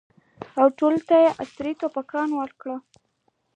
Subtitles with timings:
[0.59, 2.77] او ټولو ته یې عصري توپکونه ورکړل.